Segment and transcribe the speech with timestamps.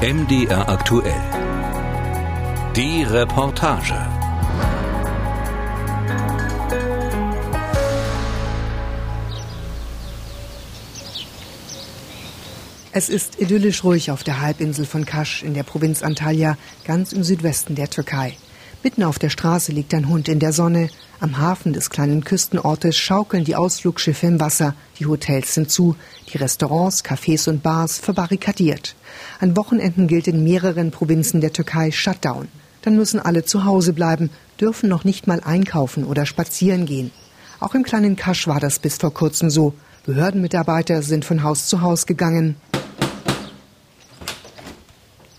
[0.00, 1.20] MDR aktuell.
[2.76, 3.96] Die Reportage.
[12.92, 17.24] Es ist idyllisch ruhig auf der Halbinsel von Kasch in der Provinz Antalya, ganz im
[17.24, 18.36] Südwesten der Türkei.
[18.84, 20.90] Mitten auf der Straße liegt ein Hund in der Sonne.
[21.20, 24.74] Am Hafen des kleinen Küstenortes schaukeln die Ausflugschiffe im Wasser.
[25.00, 25.96] Die Hotels sind zu,
[26.32, 28.94] die Restaurants, Cafés und Bars verbarrikadiert.
[29.40, 32.46] An Wochenenden gilt in mehreren Provinzen der Türkei Shutdown.
[32.82, 37.10] Dann müssen alle zu Hause bleiben, dürfen noch nicht mal einkaufen oder spazieren gehen.
[37.58, 39.74] Auch im kleinen Kasch war das bis vor kurzem so.
[40.06, 42.54] Behördenmitarbeiter sind von Haus zu Haus gegangen.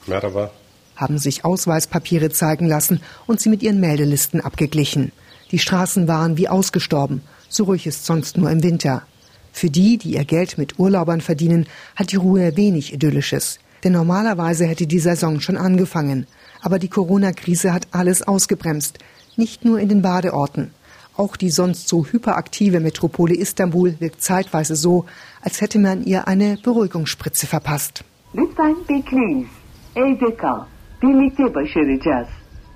[0.08, 0.52] Merhaba
[1.00, 5.14] haben sich Ausweispapiere zeigen lassen und sie mit ihren Meldelisten abgeglichen.
[5.52, 9.04] Die Straßen waren wie ausgestorben, so ruhig ist sonst nur im Winter.
[9.52, 13.60] Für die, die ihr Geld mit Urlaubern verdienen, hat die Ruhe wenig Idyllisches.
[13.84, 16.28] Denn normalerweise hätte die Saison schon angefangen.
[16.62, 19.00] Aber die Corona-Krise hat alles ausgebremst.
[19.38, 20.72] Nicht nur in den Badeorten.
[21.16, 25.06] Auch die sonst so hyperaktive Metropole Istanbul wirkt zeitweise so,
[25.42, 28.04] als hätte man ihr eine Beruhigungsspritze verpasst.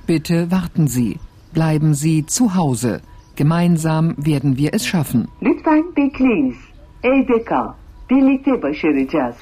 [0.07, 1.19] Bitte warten Sie.
[1.53, 3.01] Bleiben Sie zu Hause.
[3.35, 5.27] Gemeinsam werden wir es schaffen.
[5.41, 5.93] Lütfen.
[8.09, 9.35] Birlikte başaracağız.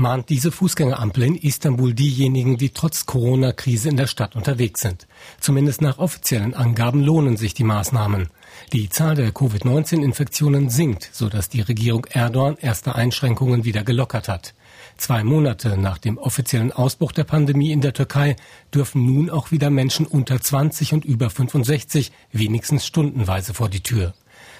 [0.00, 5.06] mahnt diese Fußgängerampel in Istanbul diejenigen, die trotz Corona-Krise in der Stadt unterwegs sind.
[5.38, 8.28] Zumindest nach offiziellen Angaben lohnen sich die Maßnahmen.
[8.72, 14.54] Die Zahl der Covid-19-Infektionen sinkt, sodass die Regierung Erdogan erste Einschränkungen wieder gelockert hat.
[15.00, 18.36] Zwei Monate nach dem offiziellen Ausbruch der Pandemie in der Türkei
[18.74, 24.12] dürfen nun auch wieder Menschen unter 20 und über 65 wenigstens stundenweise vor die Tür.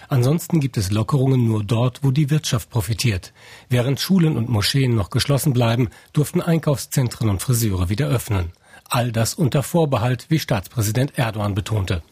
[0.08, 3.34] Ansonsten gibt es Lockerungen nur dort, wo die Wirtschaft profitiert.
[3.68, 8.52] Während Schulen und Moscheen noch geschlossen bleiben, durften Einkaufszentren und Friseure wieder öffnen.
[8.88, 12.02] All das unter Vorbehalt, wie Staatspräsident Erdogan betonte.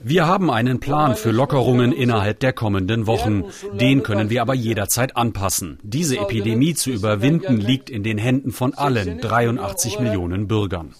[0.00, 3.46] Wir haben einen Plan für Lockerungen innerhalb der kommenden Wochen.
[3.72, 5.80] Den können wir aber jederzeit anpassen.
[5.82, 10.94] Diese Epidemie zu überwinden liegt in den Händen von allen 83 Millionen Bürgern.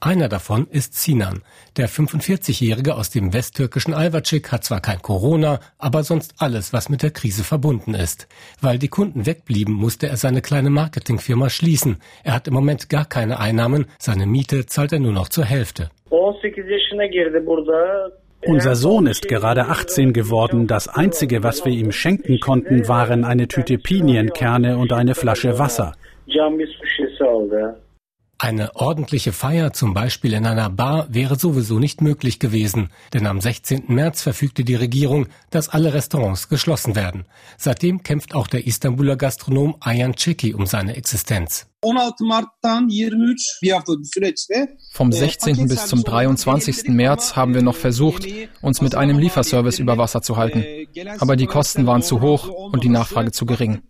[0.00, 1.42] Einer davon ist Sinan.
[1.76, 7.02] Der 45-Jährige aus dem westtürkischen Alvacik hat zwar kein Corona, aber sonst alles, was mit
[7.02, 8.28] der Krise verbunden ist.
[8.60, 11.96] Weil die Kunden wegblieben, musste er seine kleine Marketingfirma schließen.
[12.24, 15.90] Er hat im Moment gar keine Einnahmen, seine Miete zahlt er nur noch zur Hälfte.
[18.44, 20.66] Unser Sohn ist gerade 18 geworden.
[20.66, 25.94] Das Einzige, was wir ihm schenken konnten, waren eine Tüte Pinienkerne und eine Flasche Wasser.
[28.38, 33.40] Eine ordentliche Feier, zum Beispiel in einer Bar, wäre sowieso nicht möglich gewesen, denn am
[33.40, 33.84] 16.
[33.88, 37.24] März verfügte die Regierung, dass alle Restaurants geschlossen werden.
[37.56, 41.66] Seitdem kämpft auch der Istanbuler Gastronom Ayan Çeki um seine Existenz.
[44.92, 45.68] Vom 16.
[45.68, 46.88] bis zum 23.
[46.88, 48.26] März haben wir noch versucht,
[48.60, 50.64] uns mit einem Lieferservice über Wasser zu halten.
[51.20, 53.82] Aber die Kosten waren zu hoch und die Nachfrage zu gering.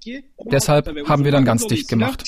[0.45, 2.25] Deshalb haben wir dann ganz dicht gemacht.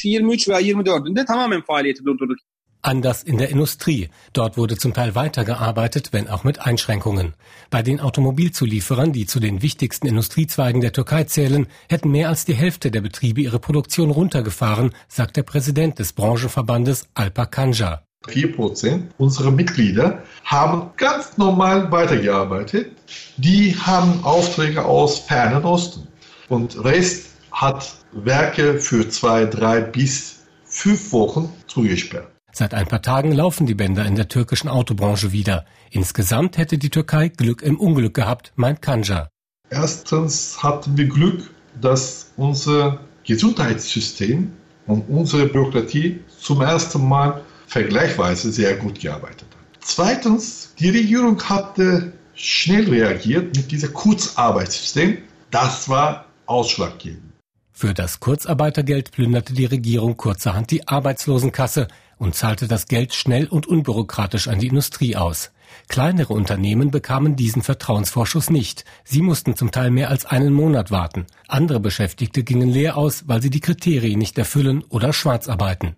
[2.82, 4.08] Anders in der Industrie.
[4.32, 7.34] Dort wurde zum Teil weitergearbeitet, wenn auch mit Einschränkungen.
[7.70, 12.54] Bei den Automobilzulieferern, die zu den wichtigsten Industriezweigen der Türkei zählen, hätten mehr als die
[12.54, 18.02] Hälfte der Betriebe ihre Produktion runtergefahren, sagt der Präsident des Branchenverbandes Alpa Kanja.
[18.26, 22.92] Vier Prozent unserer Mitglieder haben ganz normal weitergearbeitet.
[23.36, 26.08] Die haben Aufträge aus fernen Osten.
[26.48, 32.28] Und Rest hat Werke für zwei, drei bis fünf Wochen zugesperrt.
[32.52, 35.64] Seit ein paar Tagen laufen die Bänder in der türkischen Autobranche wieder.
[35.90, 39.28] Insgesamt hätte die Türkei Glück im Unglück gehabt, meint Kanja.
[39.70, 41.50] Erstens hatten wir Glück,
[41.80, 44.50] dass unser Gesundheitssystem
[44.86, 49.78] und unsere Bürokratie zum ersten Mal vergleichsweise sehr gut gearbeitet hat.
[49.80, 55.18] Zweitens, die Regierung hatte schnell reagiert mit diesem Kurzarbeitssystem.
[55.50, 57.32] Das war ausschlaggebend.
[57.72, 61.86] Für das Kurzarbeitergeld plünderte die Regierung kurzerhand die Arbeitslosenkasse
[62.18, 65.50] und zahlte das Geld schnell und unbürokratisch an die Industrie aus.
[65.88, 68.84] Kleinere Unternehmen bekamen diesen Vertrauensvorschuss nicht.
[69.04, 71.26] Sie mussten zum Teil mehr als einen Monat warten.
[71.46, 75.96] Andere Beschäftigte gingen leer aus, weil sie die Kriterien nicht erfüllen oder schwarz arbeiten.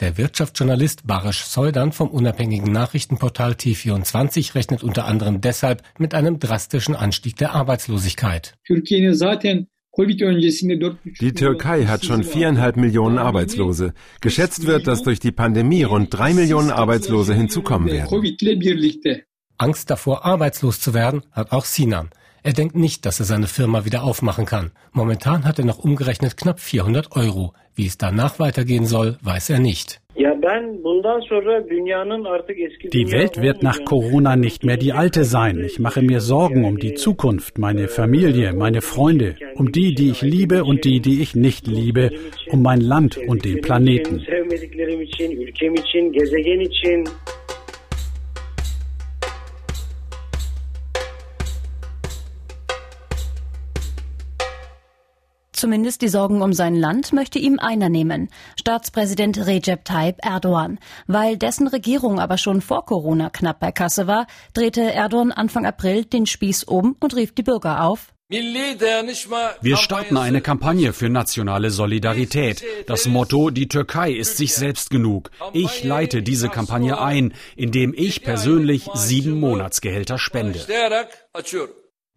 [0.00, 6.94] Der Wirtschaftsjournalist Barisch Seudan vom unabhängigen Nachrichtenportal T24 rechnet unter anderem deshalb mit einem drastischen
[6.94, 8.54] Anstieg der Arbeitslosigkeit.
[9.94, 13.92] Die Türkei hat schon viereinhalb Millionen Arbeitslose.
[14.20, 18.08] Geschätzt wird, dass durch die Pandemie rund drei Millionen Arbeitslose hinzukommen werden.
[19.58, 22.10] Angst davor, arbeitslos zu werden, hat auch Sinan.
[22.42, 24.72] Er denkt nicht, dass er seine Firma wieder aufmachen kann.
[24.92, 27.54] Momentan hat er noch umgerechnet knapp 400 Euro.
[27.74, 30.01] Wie es danach weitergehen soll, weiß er nicht.
[32.92, 35.62] Die Welt wird nach Corona nicht mehr die alte sein.
[35.64, 40.20] Ich mache mir Sorgen um die Zukunft, meine Familie, meine Freunde, um die, die ich
[40.20, 42.10] liebe und die, die ich nicht liebe,
[42.50, 44.22] um mein Land und den Planeten.
[55.62, 58.30] Zumindest die Sorgen um sein Land möchte ihm einer nehmen.
[58.58, 60.80] Staatspräsident Recep Tayyip Erdogan.
[61.06, 66.04] Weil dessen Regierung aber schon vor Corona knapp bei Kasse war, drehte Erdogan Anfang April
[66.04, 68.12] den Spieß um und rief die Bürger auf.
[68.28, 72.64] Wir starten eine Kampagne für nationale Solidarität.
[72.88, 75.30] Das Motto, die Türkei ist sich selbst genug.
[75.52, 80.58] Ich leite diese Kampagne ein, indem ich persönlich sieben Monatsgehälter spende.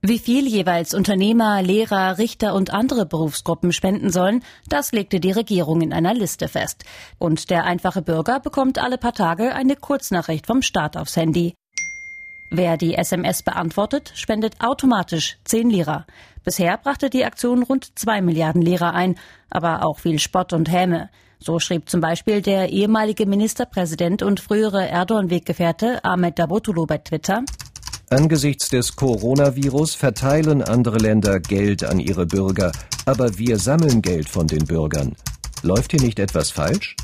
[0.01, 5.81] Wie viel jeweils Unternehmer, Lehrer, Richter und andere Berufsgruppen spenden sollen, das legte die Regierung
[5.81, 6.85] in einer Liste fest.
[7.17, 11.55] Und der einfache Bürger bekommt alle paar Tage eine Kurznachricht vom Staat aufs Handy.
[12.51, 16.05] Wer die SMS beantwortet, spendet automatisch 10 Lira.
[16.43, 19.17] Bisher brachte die Aktion rund 2 Milliarden Lira ein,
[19.49, 21.09] aber auch viel Spott und Häme.
[21.39, 27.43] So schrieb zum Beispiel der ehemalige Ministerpräsident und frühere Erdogan-Weggefährte Ahmed Davutoglu bei Twitter.
[28.09, 32.71] Angesichts des Coronavirus verteilen andere Länder Geld an ihre Bürger,
[33.05, 35.15] aber wir sammeln Geld von den Bürgern.
[35.63, 36.95] Läuft hier nicht etwas falsch?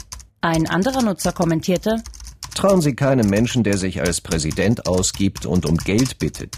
[0.42, 2.03] Ein anderer Nutzer kommentierte,
[2.56, 6.57] Trauen Sie keinem Menschen, der sich als Präsident ausgibt und um Geld bittet.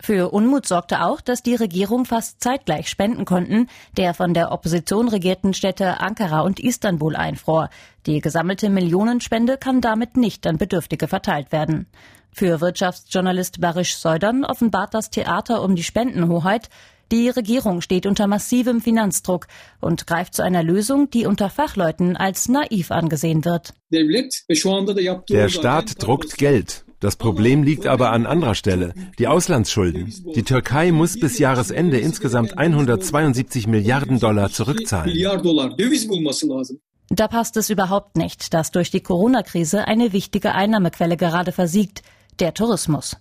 [0.00, 3.66] Für Unmut sorgte auch, dass die Regierung fast zeitgleich spenden konnten,
[3.96, 7.68] der von der Opposition regierten Städte Ankara und Istanbul einfror.
[8.06, 11.88] Die gesammelte Millionenspende kann damit nicht an Bedürftige verteilt werden.
[12.38, 16.68] Für Wirtschaftsjournalist Barisch Seudern offenbart das Theater um die Spendenhoheit,
[17.10, 19.48] die Regierung steht unter massivem Finanzdruck
[19.80, 23.74] und greift zu einer Lösung, die unter Fachleuten als naiv angesehen wird.
[23.90, 26.84] Der Staat druckt Geld.
[27.00, 30.14] Das Problem liegt aber an anderer Stelle, die Auslandsschulden.
[30.36, 35.12] Die Türkei muss bis Jahresende insgesamt 172 Milliarden Dollar zurückzahlen.
[37.10, 42.04] Da passt es überhaupt nicht, dass durch die Corona-Krise eine wichtige Einnahmequelle gerade versiegt,
[42.40, 43.16] der Tourismus.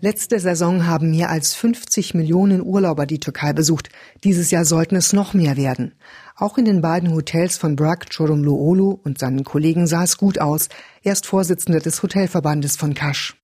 [0.00, 3.88] Letzte Saison haben mehr als 50 Millionen Urlauber die Türkei besucht.
[4.22, 5.94] Dieses Jahr sollten es noch mehr werden.
[6.36, 10.68] Auch in den beiden Hotels von Burak Çorumluoğlu und seinen Kollegen sah es gut aus.
[11.04, 13.36] Er ist Vorsitzender des Hotelverbandes von Kasch.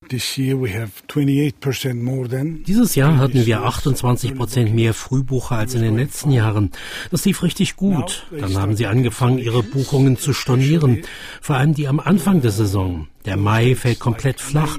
[2.67, 6.73] Dieses Jahr hatten wir 28 Prozent mehr Frühbucher als in den letzten Jahren.
[7.13, 8.27] Das lief richtig gut.
[8.37, 11.03] Dann haben sie angefangen, ihre Buchungen zu stornieren.
[11.41, 13.07] Vor allem die am Anfang der Saison.
[13.25, 14.79] Der Mai fällt komplett flach.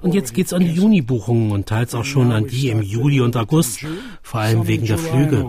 [0.00, 3.36] Und jetzt geht's an die Juni-Buchungen und teils auch schon an die im Juli und
[3.36, 3.84] August.
[4.22, 5.44] Vor allem wegen der Flüge.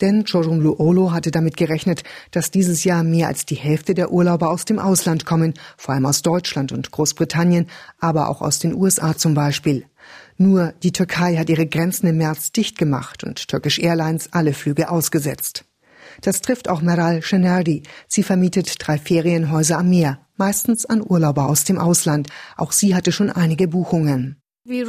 [0.00, 4.64] Denn Çorumluoğlu hatte damit gerechnet, dass dieses Jahr mehr als die Hälfte der Urlauber aus
[4.64, 7.66] dem Ausland kommen, vor allem aus Deutschland und Großbritannien,
[7.98, 9.84] aber auch aus den USA zum Beispiel.
[10.36, 14.88] Nur die Türkei hat ihre Grenzen im März dicht gemacht und Turkish Airlines alle Flüge
[14.88, 15.64] ausgesetzt.
[16.20, 17.82] Das trifft auch Meral Şenerdi.
[18.06, 22.28] Sie vermietet drei Ferienhäuser am Meer, meistens an Urlauber aus dem Ausland.
[22.56, 24.37] Auch sie hatte schon einige Buchungen.
[24.68, 24.86] Wir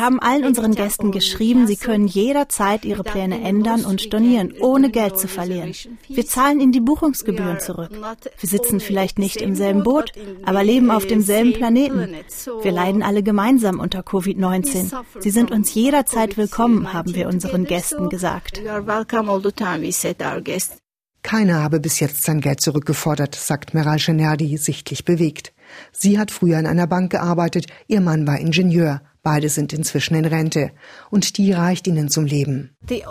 [0.00, 5.18] haben allen unseren Gästen geschrieben, sie können jederzeit ihre Pläne ändern und stornieren, ohne Geld
[5.18, 5.74] zu verlieren.
[6.06, 7.90] Wir zahlen ihnen die Buchungsgebühren zurück.
[8.38, 10.12] Wir sitzen vielleicht nicht im selben Boot,
[10.44, 12.14] aber leben auf demselben Planeten.
[12.62, 14.92] Wir leiden alle gemeinsam unter Covid-19.
[15.18, 18.62] Sie sind uns jederzeit willkommen, haben wir unseren Gästen gesagt.
[21.22, 25.52] Keiner habe bis jetzt sein Geld zurückgefordert, sagt Meral Shenerdi, sichtlich bewegt.
[25.92, 29.00] Sie hat früher in einer Bank gearbeitet, ihr Mann war Ingenieur.
[29.22, 30.70] Beide sind inzwischen in Rente.
[31.10, 32.70] Und die reicht ihnen zum Leben.
[32.86, 33.04] Wir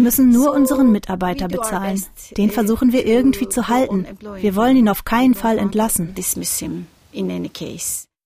[0.00, 2.02] müssen nur unseren Mitarbeiter bezahlen.
[2.36, 4.06] Den versuchen wir irgendwie zu halten.
[4.40, 6.14] Wir wollen ihn auf keinen Fall entlassen.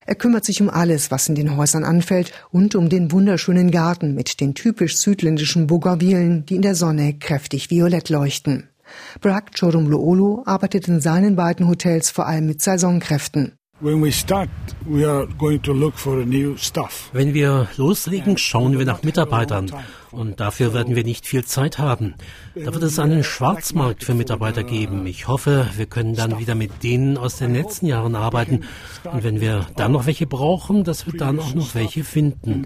[0.07, 4.15] Er kümmert sich um alles, was in den Häusern anfällt und um den wunderschönen Garten
[4.15, 8.69] mit den typisch südländischen Bougainvillen, die in der Sonne kräftig violett leuchten.
[9.21, 13.59] Brak Chorumluolu arbeitet in seinen beiden Hotels vor allem mit Saisonkräften.
[17.13, 19.71] Wenn wir loslegen, schauen wir nach Mitarbeitern.
[20.13, 22.15] Und dafür werden wir nicht viel Zeit haben.
[22.55, 25.05] Da wird es einen Schwarzmarkt für Mitarbeiter geben.
[25.07, 28.61] Ich hoffe, wir können dann wieder mit denen aus den letzten Jahren arbeiten.
[29.13, 32.65] Und wenn wir dann noch welche brauchen, dass wir dann auch noch welche finden.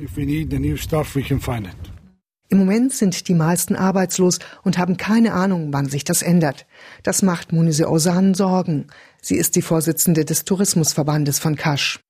[2.50, 6.64] Im Moment sind die meisten arbeitslos und haben keine Ahnung, wann sich das ändert.
[7.02, 8.86] Das macht Munise Osan Sorgen.
[9.20, 12.00] Sie ist die Vorsitzende des Tourismusverbandes von Kasch.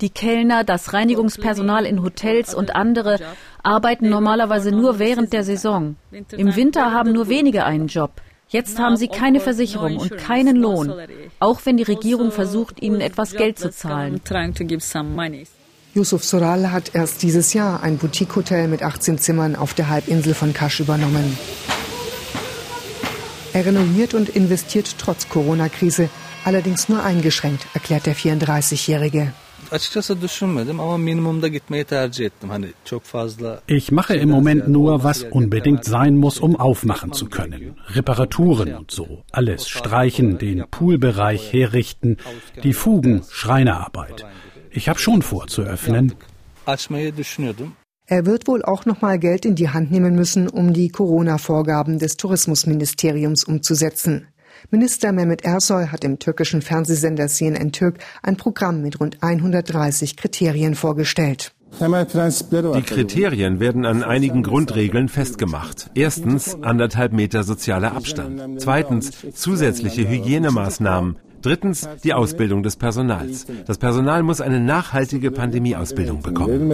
[0.00, 3.20] Die Kellner, das Reinigungspersonal in Hotels und andere
[3.62, 5.96] arbeiten normalerweise nur während der Saison.
[6.10, 8.12] Im Winter haben nur wenige einen Job.
[8.48, 10.92] Jetzt haben sie keine Versicherung und keinen Lohn,
[11.40, 14.20] auch wenn die Regierung versucht, ihnen etwas Geld zu zahlen.
[15.94, 20.54] Yusuf Soral hat erst dieses Jahr ein Boutique-Hotel mit 18 Zimmern auf der Halbinsel von
[20.54, 21.36] Kasch übernommen.
[23.52, 26.08] Er renoviert und investiert trotz Corona-Krise,
[26.44, 29.34] allerdings nur eingeschränkt, erklärt der 34-Jährige.
[33.66, 37.76] Ich mache im Moment nur, was unbedingt sein muss, um aufmachen zu können.
[37.88, 39.24] Reparaturen und so.
[39.30, 42.16] Alles streichen, den Poolbereich herrichten,
[42.62, 44.24] die Fugen, Schreinerarbeit.
[44.72, 46.14] Ich habe schon vor zu öffnen.
[48.06, 51.98] Er wird wohl auch noch mal Geld in die Hand nehmen müssen, um die Corona-Vorgaben
[51.98, 54.28] des Tourismusministeriums umzusetzen.
[54.70, 60.74] Minister Mehmet Ersoy hat im türkischen Fernsehsender CNN Türk ein Programm mit rund 130 Kriterien
[60.74, 61.52] vorgestellt.
[61.80, 65.90] Die Kriterien werden an einigen Grundregeln festgemacht.
[65.94, 68.60] Erstens anderthalb Meter sozialer Abstand.
[68.60, 71.16] Zweitens zusätzliche Hygienemaßnahmen.
[71.42, 73.46] Drittens die Ausbildung des Personals.
[73.66, 76.72] Das Personal muss eine nachhaltige Pandemieausbildung bekommen.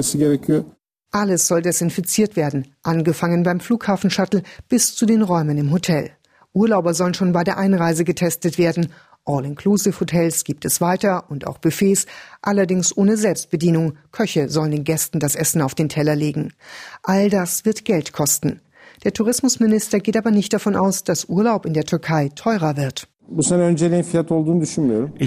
[1.11, 6.11] Alles soll desinfiziert werden, angefangen beim Flughafenshuttle bis zu den Räumen im Hotel.
[6.53, 8.93] Urlauber sollen schon bei der Einreise getestet werden.
[9.25, 12.07] All-Inclusive-Hotels gibt es weiter und auch Buffets,
[12.43, 13.95] allerdings ohne Selbstbedienung.
[14.13, 16.53] Köche sollen den Gästen das Essen auf den Teller legen.
[17.03, 18.61] All das wird Geld kosten.
[19.05, 23.09] Der Tourismusminister geht aber nicht davon aus, dass Urlaub in der Türkei teurer wird.
[23.31, 23.51] Ich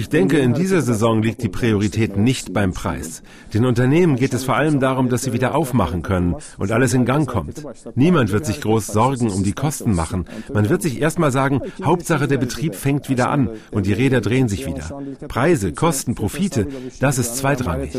[0.08, 3.22] denke, in dieser Saison liegt die Priorität nicht beim Preis.
[3.54, 7.04] Den Unternehmen geht es vor allem darum, dass sie wieder aufmachen können und alles in
[7.04, 7.62] Gang kommt.
[7.94, 10.24] Niemand wird sich groß Sorgen um die Kosten machen.
[10.52, 14.20] Man wird sich erst mal sagen, Hauptsache der Betrieb fängt wieder an und die Räder
[14.20, 15.00] drehen sich wieder.
[15.28, 16.66] Preise, Kosten, Profite,
[16.98, 17.92] das ist zweitrangig.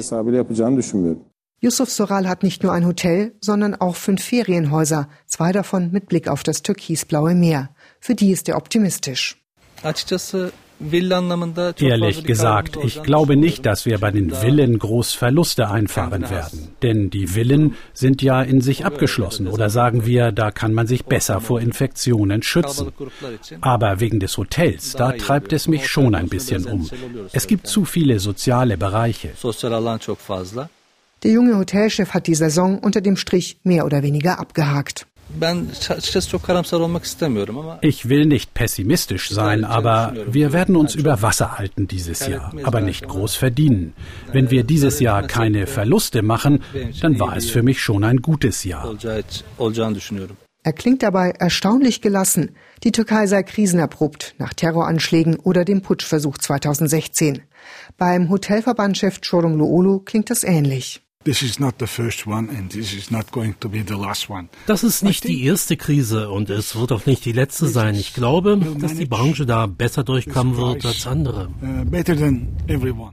[1.61, 6.27] Yusuf Soral hat nicht nur ein Hotel, sondern auch fünf Ferienhäuser, zwei davon mit Blick
[6.27, 7.69] auf das türkisblaue Meer.
[8.01, 9.42] Für die ist er optimistisch.
[11.79, 16.69] Ehrlich gesagt, ich glaube nicht, dass wir bei den Villen groß Verluste einfahren werden.
[16.81, 21.05] Denn die Villen sind ja in sich abgeschlossen oder sagen wir, da kann man sich
[21.05, 22.91] besser vor Infektionen schützen.
[23.61, 26.89] Aber wegen des Hotels, da treibt es mich schon ein bisschen um.
[27.31, 29.29] Es gibt zu viele soziale Bereiche.
[31.23, 35.07] Der junge Hotelchef hat die Saison unter dem Strich mehr oder weniger abgehakt.
[37.81, 42.81] Ich will nicht pessimistisch sein, aber wir werden uns über Wasser halten dieses Jahr, aber
[42.81, 43.93] nicht groß verdienen.
[44.31, 46.63] Wenn wir dieses Jahr keine Verluste machen,
[47.01, 48.95] dann war es für mich schon ein gutes Jahr.
[50.65, 52.55] Er klingt dabei erstaunlich gelassen.
[52.85, 57.41] Die Türkei sei krisenerprobt nach Terroranschlägen oder dem Putschversuch 2016.
[57.97, 61.02] Beim Hotelverbandchef Çorum Luolu klingt das ähnlich.
[64.65, 67.95] Das ist nicht die erste Krise und es wird auch nicht die letzte sein.
[67.95, 71.49] Ich glaube, dass die Branche da besser durchkommen wird als andere.
[71.61, 73.09] Uh,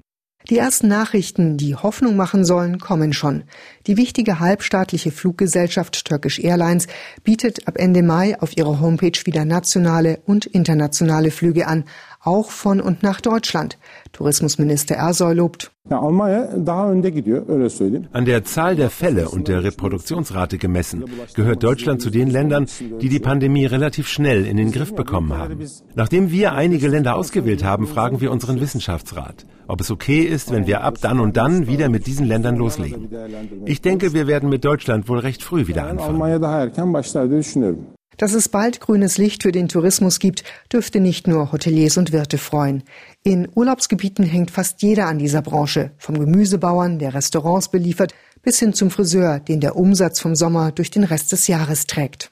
[0.48, 3.44] die ersten Nachrichten, die Hoffnung machen sollen, kommen schon.
[3.86, 6.88] Die wichtige halbstaatliche Fluggesellschaft Turkish Airlines
[7.22, 11.84] bietet ab Ende Mai auf ihrer Homepage wieder nationale und internationale Flüge an,
[12.20, 13.78] auch von und nach Deutschland.
[14.12, 15.72] Tourismusminister Ersoy lobt.
[15.88, 17.02] An
[18.24, 22.66] der Zahl der Fälle und der Reproduktionsrate gemessen gehört Deutschland zu den Ländern,
[23.00, 25.58] die die Pandemie relativ schnell in den Griff bekommen haben.
[25.94, 30.66] Nachdem wir einige Länder ausgewählt haben, fragen wir unseren Wissenschaftsrat, ob es okay ist, wenn
[30.66, 33.08] wir ab dann und dann wieder mit diesen Ländern loslegen.
[33.64, 36.20] Ich denke, wir werden mit Deutschland wohl recht früh wieder anfangen.
[38.16, 42.38] Dass es bald grünes Licht für den Tourismus gibt, dürfte nicht nur Hoteliers und Wirte
[42.38, 42.82] freuen.
[43.22, 48.12] In Urlaubsgebieten hängt fast jeder an dieser Branche, vom Gemüsebauern, der Restaurants beliefert,
[48.42, 52.30] bis hin zum Friseur, den der Umsatz vom Sommer durch den Rest des Jahres trägt.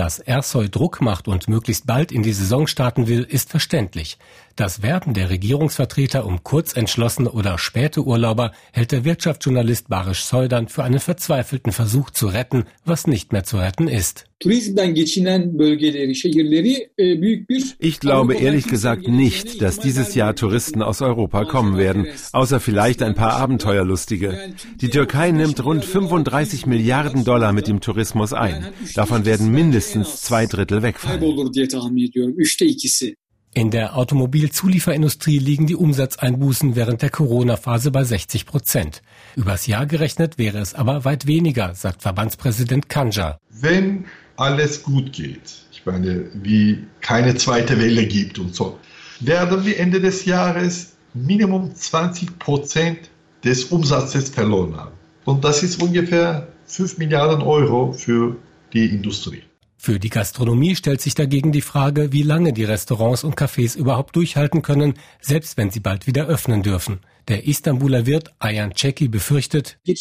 [0.00, 4.16] Dass Ersoy Druck macht und möglichst bald in die Saison starten will, ist verständlich.
[4.60, 10.84] Das Werben der Regierungsvertreter um kurzentschlossene oder späte Urlauber hält der Wirtschaftsjournalist Barisch Soldern für
[10.84, 14.26] einen verzweifelten Versuch zu retten, was nicht mehr zu retten ist.
[17.78, 23.02] Ich glaube ehrlich gesagt nicht, dass dieses Jahr Touristen aus Europa kommen werden, außer vielleicht
[23.02, 24.52] ein paar Abenteuerlustige.
[24.78, 28.68] Die Türkei nimmt rund 35 Milliarden Dollar mit dem Tourismus ein.
[28.94, 31.22] Davon werden mindestens zwei Drittel wegfallen.
[33.52, 39.02] In der Automobilzulieferindustrie liegen die Umsatzeinbußen während der Corona-Phase bei 60 Prozent.
[39.34, 43.38] Übers Jahr gerechnet wäre es aber weit weniger, sagt Verbandspräsident Kanja.
[43.50, 44.04] Wenn
[44.36, 48.78] alles gut geht, ich meine, wie keine zweite Welle gibt und so,
[49.18, 53.10] werden wir Ende des Jahres Minimum 20 Prozent
[53.42, 54.94] des Umsatzes verloren haben.
[55.24, 58.36] Und das ist ungefähr 5 Milliarden Euro für
[58.72, 59.42] die Industrie.
[59.82, 64.14] Für die Gastronomie stellt sich dagegen die Frage, wie lange die Restaurants und Cafés überhaupt
[64.14, 67.00] durchhalten können, selbst wenn sie bald wieder öffnen dürfen.
[67.28, 69.96] Der Istanbuler Wirt Ayan Çeki befürchtet, die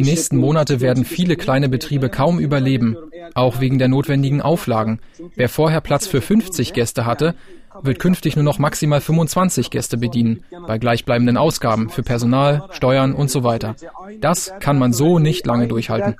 [0.00, 2.96] nächsten Monate werden viele kleine Betriebe kaum überleben,
[3.34, 5.00] auch wegen der notwendigen Auflagen.
[5.34, 7.34] Wer vorher Platz für 50 Gäste hatte,
[7.82, 13.30] wird künftig nur noch maximal 25 Gäste bedienen, bei gleichbleibenden Ausgaben für Personal, Steuern und
[13.30, 13.76] so weiter.
[14.20, 16.16] Das kann man so nicht lange durchhalten.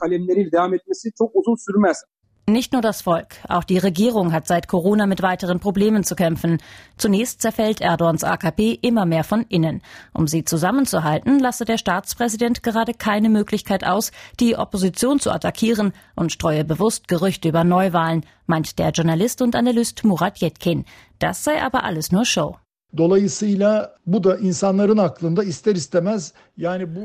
[2.49, 6.63] Nicht nur das Volk, auch die Regierung hat seit Corona mit weiteren Problemen zu kämpfen.
[6.97, 9.83] Zunächst zerfällt Erdogans AKP immer mehr von innen.
[10.15, 16.33] Um sie zusammenzuhalten, lasse der Staatspräsident gerade keine Möglichkeit aus, die Opposition zu attackieren und
[16.33, 20.87] streue bewusst Gerüchte über Neuwahlen, meint der Journalist und Analyst Murat Yetkin.
[21.19, 22.57] Das sei aber alles nur Show.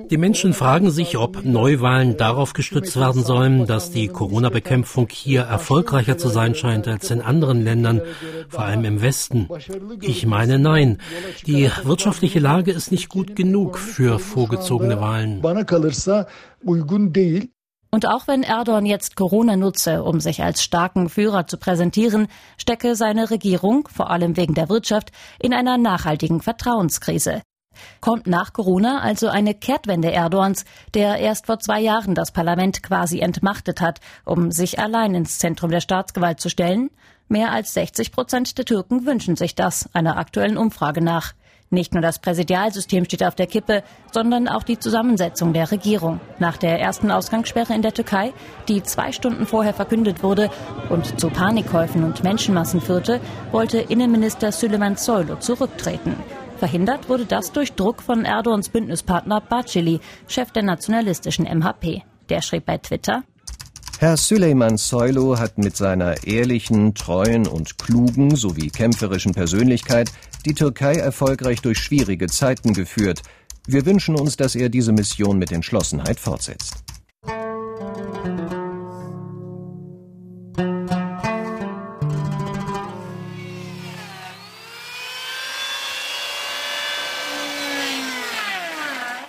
[0.10, 6.18] Die Menschen fragen sich, ob Neuwahlen darauf gestützt werden sollen, dass die Corona-Bekämpfung hier erfolgreicher
[6.18, 8.02] zu sein scheint als in anderen Ländern,
[8.48, 9.50] vor allem im Westen.
[10.00, 11.00] Ich meine nein.
[11.48, 15.42] Die wirtschaftliche Lage ist nicht gut genug für vorgezogene Wahlen.
[17.93, 22.95] Und auch wenn Erdogan jetzt Corona nutze, um sich als starken Führer zu präsentieren, stecke
[22.95, 27.43] seine Regierung, vor allem wegen der Wirtschaft, in einer nachhaltigen Vertrauenskrise.
[28.01, 33.19] Kommt nach Corona also eine Kehrtwende Erdogans, der erst vor zwei Jahren das Parlament quasi
[33.19, 36.89] entmachtet hat, um sich allein ins Zentrum der Staatsgewalt zu stellen?
[37.27, 41.33] Mehr als 60 Prozent der Türken wünschen sich das, einer aktuellen Umfrage nach.
[41.70, 46.20] Nicht nur das Präsidialsystem steht auf der Kippe, sondern auch die Zusammensetzung der Regierung.
[46.39, 48.32] Nach der ersten Ausgangssperre in der Türkei,
[48.67, 50.49] die zwei Stunden vorher verkündet wurde
[50.89, 53.19] und zu Panikkäufen und Menschenmassen führte,
[53.52, 56.15] wollte Innenminister Süleyman Soylu zurücktreten.
[56.58, 62.04] Verhindert wurde das durch Druck von Erdogans Bündnispartner Bacili, Chef der nationalistischen MHP.
[62.30, 63.23] Der schrieb bei Twitter,
[63.99, 70.12] Herr Süleyman Soylu hat mit seiner ehrlichen, treuen und klugen sowie kämpferischen Persönlichkeit
[70.45, 73.21] die Türkei erfolgreich durch schwierige Zeiten geführt.
[73.65, 76.84] Wir wünschen uns, dass er diese Mission mit Entschlossenheit fortsetzt.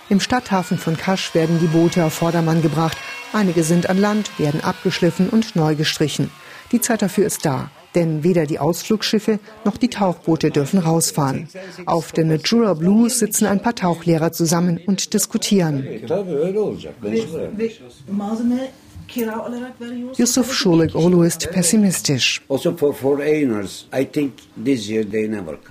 [0.07, 2.97] Im Stadthafen von Kasch werden die Boote auf Vordermann gebracht.
[3.33, 6.31] Einige sind an Land, werden abgeschliffen und neu gestrichen.
[6.71, 11.47] Die Zeit dafür ist da, denn weder die Ausflugsschiffe noch die Tauchboote dürfen rausfahren.
[11.85, 15.85] Auf der Natura Blues sitzen ein paar Tauchlehrer zusammen und diskutieren.
[20.17, 22.41] Yusuf Schulig-Olu ist pessimistisch.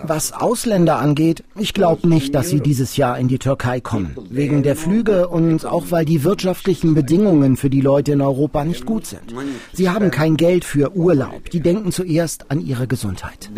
[0.03, 4.17] Was Ausländer angeht, ich glaube nicht, dass sie dieses Jahr in die Türkei kommen.
[4.31, 8.87] Wegen der Flüge und auch weil die wirtschaftlichen Bedingungen für die Leute in Europa nicht
[8.87, 9.35] gut sind.
[9.73, 11.51] Sie haben kein Geld für Urlaub.
[11.51, 13.51] Die denken zuerst an ihre Gesundheit.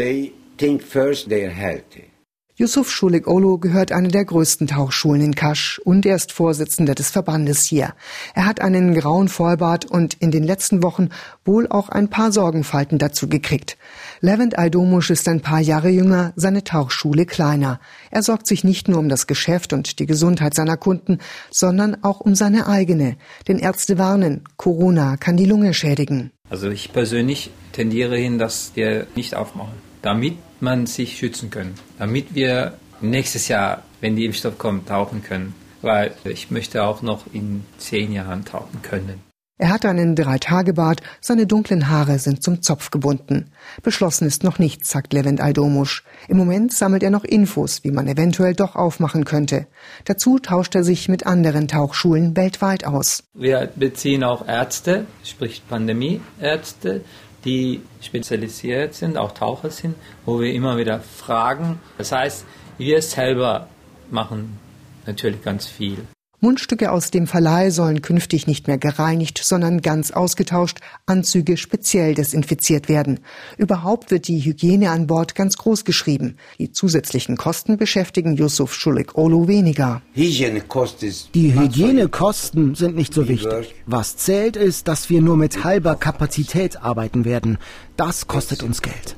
[2.59, 7.11] Yusuf Schulik Olo gehört einer der größten Tauchschulen in Kasch und er ist Vorsitzender des
[7.11, 7.93] Verbandes hier.
[8.35, 11.11] Er hat einen grauen Vollbart und in den letzten Wochen
[11.45, 13.77] wohl auch ein paar Sorgenfalten dazu gekriegt.
[14.23, 17.79] Levent Aydomush ist ein paar Jahre jünger, seine Tauchschule kleiner.
[18.11, 21.19] Er sorgt sich nicht nur um das Geschäft und die Gesundheit seiner Kunden,
[21.51, 23.19] sondern auch um seine eigene.
[23.49, 26.31] Denn Ärzte warnen, Corona kann die Lunge schädigen.
[26.49, 32.35] Also ich persönlich tendiere hin, dass wir nicht aufmachen, damit man sich schützen kann, damit
[32.35, 35.55] wir nächstes Jahr, wenn die Impfstoff kommt, tauchen können.
[35.83, 39.21] Weil ich möchte auch noch in zehn Jahren tauchen können.
[39.59, 43.53] Er hat einen Drei-Tage-Bart, seine dunklen Haare sind zum Zopf gebunden.
[43.83, 46.05] Beschlossen ist noch nichts, sagt Levent Aldomusch.
[46.29, 49.67] Im Moment sammelt er noch Infos, wie man eventuell doch aufmachen könnte.
[50.05, 53.23] Dazu tauscht er sich mit anderen Tauchschulen weltweit aus.
[53.33, 57.01] Wir beziehen auch Ärzte, sprich Pandemieärzte,
[57.47, 59.95] die spezialisiert sind, auch Taucher sind,
[60.27, 61.81] wo wir immer wieder fragen.
[61.97, 62.45] Das heißt,
[62.77, 63.69] wir selber
[64.11, 64.59] machen
[65.07, 65.99] natürlich ganz viel.
[66.41, 72.89] Mundstücke aus dem Verleih sollen künftig nicht mehr gereinigt, sondern ganz ausgetauscht, Anzüge speziell desinfiziert
[72.89, 73.21] werden.
[73.57, 76.37] Überhaupt wird die Hygiene an Bord ganz groß geschrieben.
[76.59, 80.03] Die zusätzlichen Kosten beschäftigen Yusuf Schulik Olu weniger.
[80.15, 83.75] Die Hygienekosten sind nicht so wichtig.
[83.87, 87.59] Was zählt ist, dass wir nur mit halber Kapazität arbeiten werden.
[87.97, 89.17] Das kostet uns Geld.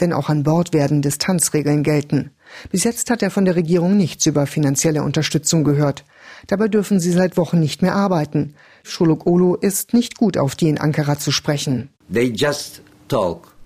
[0.00, 2.30] Denn auch an Bord werden Distanzregeln gelten.
[2.70, 6.04] Bis jetzt hat er von der Regierung nichts über finanzielle Unterstützung gehört.
[6.46, 8.54] Dabei dürfen sie seit Wochen nicht mehr arbeiten.
[8.82, 11.90] Schuluk Olu ist nicht gut auf die in Ankara zu sprechen.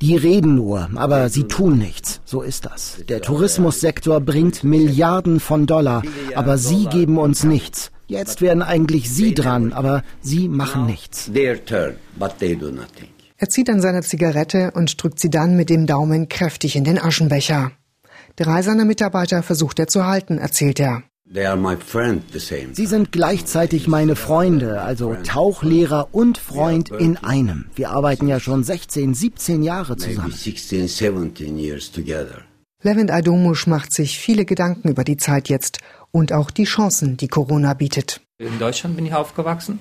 [0.03, 2.21] Die reden nur, aber sie tun nichts.
[2.25, 2.97] So ist das.
[3.09, 6.03] Der Tourismussektor bringt Milliarden von Dollar,
[6.35, 7.91] aber sie geben uns nichts.
[8.07, 11.31] Jetzt werden eigentlich sie dran, aber sie machen nichts.
[13.43, 16.99] Er zieht an seiner Zigarette und drückt sie dann mit dem Daumen kräftig in den
[16.99, 17.73] Aschenbecher.
[18.37, 21.03] Drei seiner Mitarbeiter versucht er zu halten, erzählt er.
[22.73, 27.67] Sie sind gleichzeitig meine Freunde, also Tauchlehrer und Freund in einem.
[27.77, 30.35] Wir arbeiten ja schon 16, 17 Jahre zusammen.
[32.83, 35.79] Levent Aydomush macht sich viele Gedanken über die Zeit jetzt
[36.11, 38.23] und auch die Chancen, die Corona bietet.
[38.39, 39.79] In Deutschland bin ich aufgewachsen.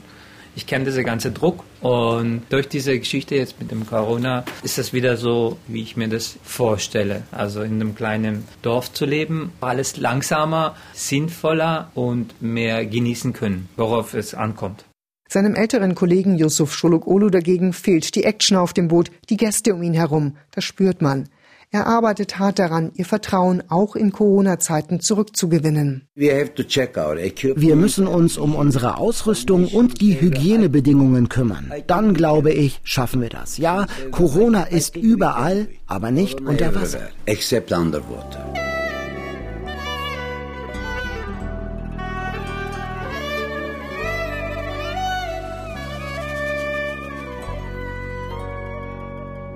[0.59, 4.91] Ich kenne diese ganze Druck und durch diese Geschichte jetzt mit dem Corona ist es
[4.91, 7.23] wieder so, wie ich mir das vorstelle.
[7.31, 14.13] Also in einem kleinen Dorf zu leben, alles langsamer, sinnvoller und mehr genießen können, worauf
[14.13, 14.83] es ankommt.
[15.29, 19.81] Seinem älteren Kollegen Yusuf Scholok-Olu dagegen fehlt die Action auf dem Boot, die Gäste um
[19.81, 20.35] ihn herum.
[20.51, 21.29] Das spürt man.
[21.71, 26.07] Er arbeitet hart daran, ihr Vertrauen auch in Corona-Zeiten zurückzugewinnen.
[26.15, 31.71] Wir müssen uns um unsere Ausrüstung und die Hygienebedingungen kümmern.
[31.85, 33.59] Dann, glaube ich, schaffen wir das.
[33.59, 37.09] Ja, Corona ist überall, aber nicht unter Wasser.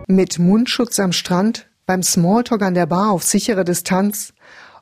[0.08, 4.34] Mit Mundschutz am Strand beim Smalltalk an der Bar auf sichere Distanz,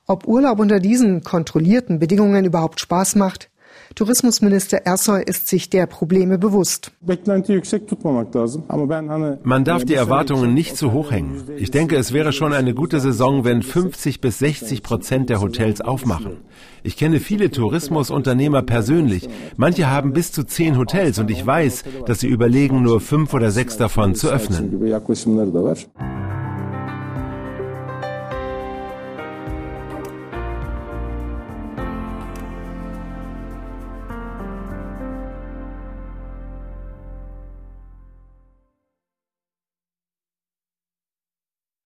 [0.07, 3.51] ob Urlaub unter diesen kontrollierten Bedingungen überhaupt Spaß macht,
[3.95, 6.91] Tourismusminister Ersoy ist sich der Probleme bewusst.
[9.43, 11.43] Man darf die Erwartungen nicht zu hoch hängen.
[11.57, 15.81] Ich denke, es wäre schon eine gute Saison, wenn 50 bis 60 Prozent der Hotels
[15.81, 16.37] aufmachen.
[16.83, 19.27] Ich kenne viele Tourismusunternehmer persönlich.
[19.57, 23.51] Manche haben bis zu zehn Hotels und ich weiß, dass sie überlegen, nur fünf oder
[23.51, 24.79] sechs davon zu öffnen.